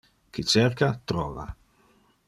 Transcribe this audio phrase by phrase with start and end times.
[0.37, 1.47] Qui cerca, trova.